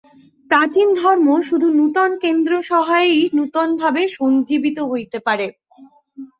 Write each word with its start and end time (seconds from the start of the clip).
প্রাচীন 0.51 0.87
ধর্ম 0.95 1.27
শুধু 1.49 1.67
নূতন 1.77 2.11
কেন্দ্র-সহায়েই 2.23 3.21
নূতনভাবে 3.37 4.01
সঞ্জীবিত 4.17 4.77
হইতে 4.91 5.17
পারে। 5.27 5.47